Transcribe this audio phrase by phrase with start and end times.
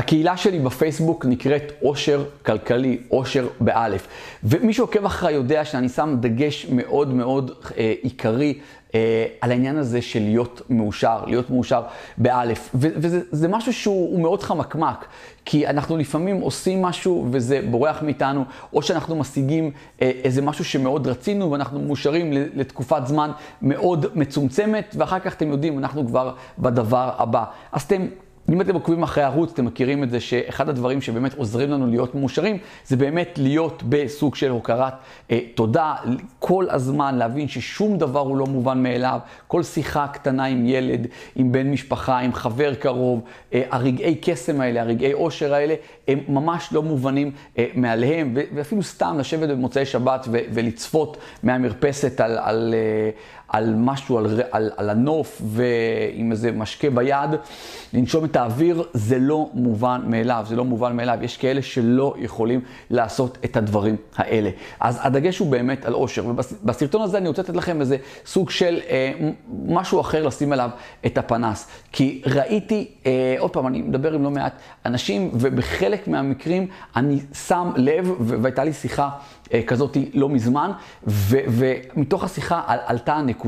[0.00, 4.08] הקהילה שלי בפייסבוק נקראת עושר כלכלי, עושר באלף.
[4.44, 8.58] ומי שעוקב אחריי יודע שאני שם דגש מאוד מאוד אה, עיקרי
[8.94, 11.82] אה, על העניין הזה של להיות מאושר, להיות מאושר
[12.18, 12.70] באלף.
[12.74, 15.06] וזה משהו שהוא מאוד חמקמק,
[15.44, 19.70] כי אנחנו לפעמים עושים משהו וזה בורח מאיתנו, או שאנחנו משיגים
[20.02, 23.30] אה, איזה משהו שמאוד רצינו ואנחנו מאושרים לתקופת זמן
[23.62, 27.44] מאוד מצומצמת, ואחר כך אתם יודעים, אנחנו כבר בדבר הבא.
[27.72, 28.06] אז אתם...
[28.48, 32.14] אם אתם עוקבים אחרי הערוץ, אתם מכירים את זה שאחד הדברים שבאמת עוזרים לנו להיות
[32.14, 34.92] מאושרים, זה באמת להיות בסוג של הוקרת
[35.30, 35.94] אה, תודה,
[36.38, 41.52] כל הזמן להבין ששום דבר הוא לא מובן מאליו, כל שיחה קטנה עם ילד, עם
[41.52, 43.20] בן משפחה, עם חבר קרוב,
[43.54, 45.74] אה, הרגעי קסם האלה, הרגעי עושר האלה,
[46.08, 52.74] הם ממש לא מובנים אה, מעליהם, ואפילו סתם לשבת במוצאי שבת ולצפות מהמרפסת על, על,
[52.74, 53.10] אה,
[53.50, 57.30] על משהו, על, על, על הנוף ועם איזה משקה ביד,
[57.94, 61.18] לנשום את האוויר, זה לא מובן מאליו, זה לא מובן מאליו.
[61.22, 64.50] יש כאלה שלא יכולים לעשות את הדברים האלה.
[64.80, 68.78] אז הדגש הוא באמת על אושר, ובסרטון הזה אני רוצה לתת לכם איזה סוג של
[68.88, 69.12] אה,
[69.66, 70.70] משהו אחר לשים עליו
[71.06, 71.68] את הפנס.
[71.92, 74.52] כי ראיתי, אה, עוד פעם, אני מדבר עם לא מעט
[74.86, 79.08] אנשים, ובחלק מהמקרים אני שם לב, והייתה לי שיחה
[79.54, 80.70] אה, כזאת לא מזמן,
[81.06, 83.39] ומתוך השיחה על, עלתה הנקודה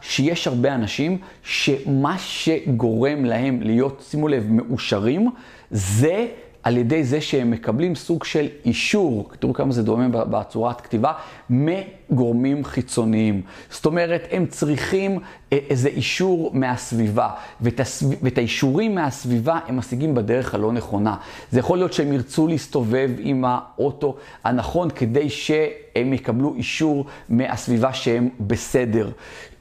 [0.00, 5.30] שיש הרבה אנשים שמה שגורם להם להיות, שימו לב, מאושרים,
[5.70, 6.26] זה
[6.62, 11.12] על ידי זה שהם מקבלים סוג של אישור, תראו כמה זה דומה בצורת כתיבה,
[11.50, 13.42] מגורמים חיצוניים.
[13.70, 15.18] זאת אומרת, הם צריכים
[15.52, 17.28] אה, איזה אישור מהסביבה,
[17.60, 18.06] ואת, הסב...
[18.24, 21.16] ואת האישורים מהסביבה הם משיגים בדרך הלא נכונה.
[21.50, 25.30] זה יכול להיות שהם ירצו להסתובב עם האוטו הנכון כדי
[25.94, 29.10] שהם יקבלו אישור מהסביבה שהם בסדר.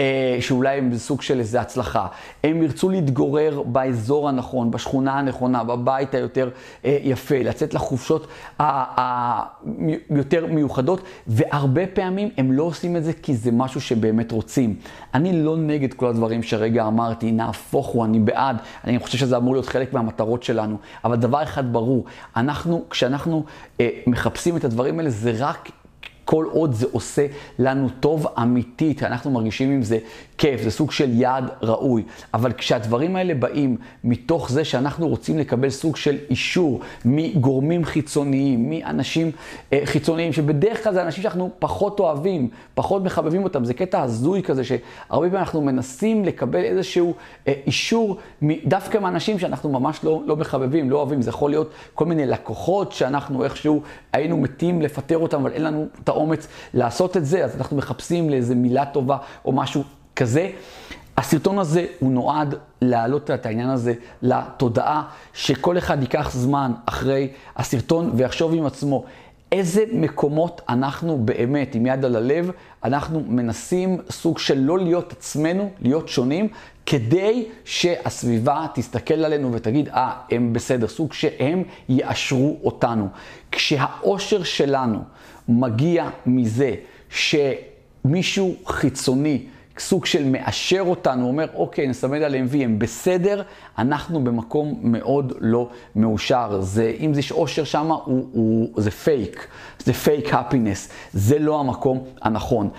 [0.00, 2.06] אה, שאולי הם בסוג של איזה הצלחה.
[2.44, 6.50] הם ירצו להתגורר באזור הנכון, בשכונה הנכונה, בבית היותר
[6.84, 8.26] אה, יפה, לצאת לחופשות
[8.58, 14.74] היותר מיוחדות, והרבה פעמים הם לא עושים את זה כי זה משהו שבאמת רוצים.
[15.14, 19.54] אני לא נגד כל הדברים שרגע אמרתי, נהפוך הוא, אני בעד, אני חושב שזה אמור
[19.54, 22.04] להיות חלק מהמטרות שלנו, אבל דבר אחד ברור,
[22.36, 23.44] אנחנו, כשאנחנו
[23.80, 25.68] אה, מחפשים את הדברים האלה, זה רק
[26.26, 27.26] כל עוד זה עושה
[27.58, 29.98] לנו טוב אמיתית, אנחנו מרגישים עם זה
[30.38, 32.02] כיף, זה סוג של יעד ראוי.
[32.34, 39.30] אבל כשהדברים האלה באים מתוך זה שאנחנו רוצים לקבל סוג של אישור מגורמים חיצוניים, מאנשים
[39.72, 44.42] אה, חיצוניים, שבדרך כלל זה אנשים שאנחנו פחות אוהבים, פחות מחבבים אותם, זה קטע הזוי
[44.42, 47.14] כזה, שהרבה פעמים אנחנו מנסים לקבל איזשהו
[47.48, 48.16] אה, אישור
[48.66, 51.22] דווקא מאנשים שאנחנו ממש לא, לא מחבבים, לא אוהבים.
[51.22, 53.82] זה יכול להיות כל מיני לקוחות שאנחנו איכשהו
[54.12, 58.30] היינו מתים לפטר אותם, אבל אין לנו את האומץ לעשות את זה, אז אנחנו מחפשים
[58.30, 59.82] לאיזה מילה טובה או משהו
[60.16, 60.50] כזה.
[61.16, 68.10] הסרטון הזה הוא נועד להעלות את העניין הזה לתודעה, שכל אחד ייקח זמן אחרי הסרטון
[68.14, 69.04] ויחשוב עם עצמו
[69.52, 72.50] איזה מקומות אנחנו באמת, עם יד על הלב,
[72.84, 76.48] אנחנו מנסים סוג של לא להיות עצמנו, להיות שונים,
[76.86, 83.08] כדי שהסביבה תסתכל עלינו ותגיד, אה, ah, הם בסדר, סוג שהם יאשרו אותנו.
[83.52, 84.98] כשהאושר שלנו
[85.48, 86.74] מגיע מזה
[87.10, 89.46] שמישהו חיצוני,
[89.78, 93.42] סוג של מאשר אותנו, אומר, אוקיי, נסמד עליהם וי, הם בסדר,
[93.78, 96.60] אנחנו במקום מאוד לא מאושר.
[96.60, 99.46] זה, אם יש אושר שם, הוא, הוא, זה פייק,
[99.78, 102.70] זה פייק הפינס, זה לא המקום הנכון.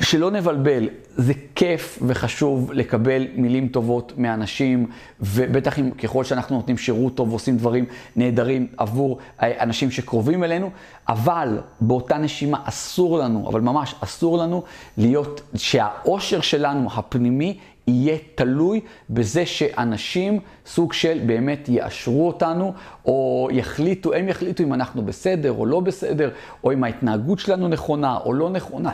[0.00, 4.86] שלא נבלבל, זה כיף וחשוב לקבל מילים טובות מאנשים,
[5.20, 7.84] ובטח אם ככל שאנחנו נותנים שירות טוב ועושים דברים
[8.16, 10.70] נהדרים עבור אנשים שקרובים אלינו,
[11.08, 14.62] אבל באותה נשימה אסור לנו, אבל ממש אסור לנו
[14.98, 22.72] להיות, שהאושר שלנו הפנימי יהיה תלוי בזה שאנשים סוג של באמת יאשרו אותנו,
[23.04, 26.30] או יחליטו, הם יחליטו אם אנחנו בסדר או לא בסדר,
[26.64, 28.92] או אם ההתנהגות שלנו נכונה או לא נכונה.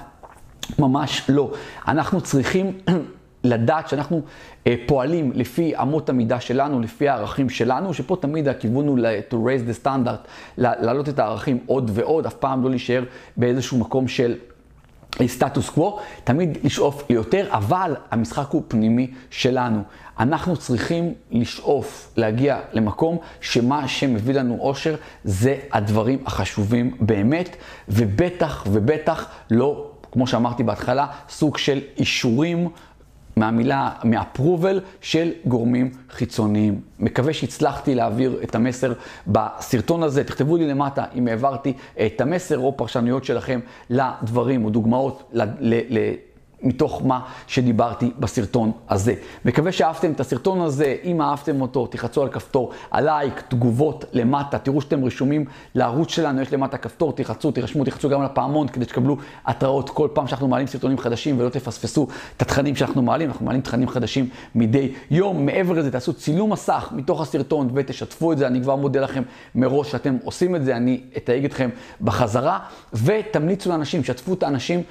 [0.78, 1.52] ממש לא.
[1.88, 2.78] אנחנו צריכים
[3.44, 4.22] לדעת שאנחנו
[4.66, 8.98] אה, פועלים לפי אמות המידה שלנו, לפי הערכים שלנו, שפה תמיד הכיוון הוא
[9.30, 10.28] to raise the standard,
[10.58, 13.04] להעלות את הערכים עוד ועוד, אף פעם לא להישאר
[13.36, 14.34] באיזשהו מקום של
[15.26, 19.82] סטטוס קוו, תמיד לשאוף ליותר, אבל המשחק הוא פנימי שלנו.
[20.18, 24.94] אנחנו צריכים לשאוף להגיע למקום שמה שמביא לנו אושר
[25.24, 27.56] זה הדברים החשובים באמת,
[27.88, 32.68] ובטח ובטח לא כמו שאמרתי בהתחלה, סוג של אישורים
[33.36, 36.80] מהמילה, מהפרובל של גורמים חיצוניים.
[36.98, 38.92] מקווה שהצלחתי להעביר את המסר
[39.26, 40.24] בסרטון הזה.
[40.24, 41.72] תכתבו לי למטה אם העברתי
[42.06, 45.42] את המסר או פרשנויות שלכם לדברים או דוגמאות ל...
[45.60, 46.14] ל,
[46.64, 49.14] מתוך מה שדיברתי בסרטון הזה.
[49.44, 54.80] מקווה שאהבתם את הסרטון הזה, אם אהבתם אותו, תחצו על כפתור הלייק, תגובות למטה, תראו
[54.80, 55.44] שאתם רשומים
[55.74, 59.16] לערוץ שלנו, יש למטה כפתור, תחצו, תירשמו, תחצו גם על הפעמון כדי שתקבלו
[59.46, 62.06] התראות כל פעם שאנחנו מעלים סרטונים חדשים ולא תפספסו
[62.36, 65.46] את התכנים שאנחנו מעלים, אנחנו מעלים תכנים חדשים מדי יום.
[65.46, 69.22] מעבר לזה, תעשו צילום מסך מתוך הסרטון ותשתפו את זה, אני כבר מודה לכם
[69.54, 71.70] מראש שאתם עושים את זה, אני אתייג אתכם
[72.00, 72.58] בחזרה,
[72.92, 74.82] ותמליצו לאנשים, שתפו את האנשים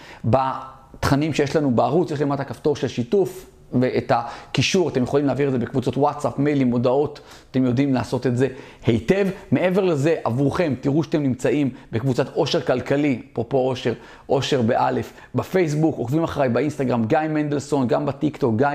[1.04, 3.46] בתכנים שיש לנו בערוץ, יש למטה כפתור של שיתוף,
[3.82, 7.20] ואת הקישור, אתם יכולים להעביר את זה בקבוצות וואטסאפ, מיילים, הודעות,
[7.52, 8.48] אתם יודעים לעשות את זה
[8.86, 9.28] היטב.
[9.52, 13.94] מעבר לזה, עבורכם, תראו שאתם נמצאים בקבוצת עושר כלכלי, אפרופו עושר,
[14.26, 18.68] עושר באלף, בפייסבוק, עוקבים אחריי באינסטגרם, גיא מנדלסון, גם בטיקטוק, גיא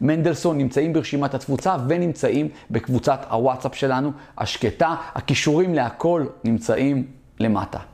[0.00, 4.94] מנדלסון, נמצאים ברשימת התפוצה ונמצאים בקבוצת הוואטסאפ שלנו, השקטה.
[5.14, 7.06] הכישורים להכל נמצאים
[7.40, 7.93] למטה.